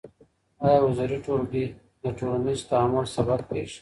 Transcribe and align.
ايا 0.63 0.79
حضوري 0.85 1.17
ټولګي 1.25 1.65
د 2.03 2.05
ټولنيز 2.19 2.59
تعامل 2.71 3.05
سبب 3.15 3.39
کيږي؟ 3.49 3.69